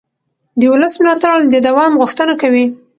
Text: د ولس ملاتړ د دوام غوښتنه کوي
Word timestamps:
د 0.59 0.61
ولس 0.73 0.93
ملاتړ 1.01 1.35
د 1.53 1.55
دوام 1.67 1.91
غوښتنه 2.01 2.33
کوي 2.41 2.65